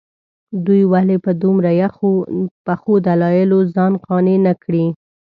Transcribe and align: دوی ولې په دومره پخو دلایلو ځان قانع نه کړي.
دوی 0.65 0.81
ولې 0.91 1.17
په 1.25 1.31
دومره 1.41 1.69
پخو 2.65 2.93
دلایلو 3.07 3.59
ځان 3.75 3.93
قانع 4.05 4.37
نه 4.45 4.53
کړي. 4.63 4.85